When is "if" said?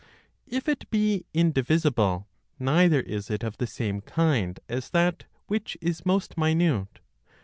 0.47-0.67